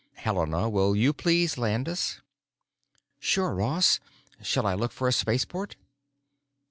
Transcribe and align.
Helena, 0.15 0.67
will 0.67 0.95
you 0.95 1.13
please 1.13 1.59
land 1.59 1.87
us?" 1.87 2.21
"Sure, 3.19 3.53
Ross. 3.53 3.99
Shall 4.41 4.65
I 4.65 4.73
look 4.73 4.91
for 4.91 5.07
a 5.07 5.11
spaceport?" 5.13 5.75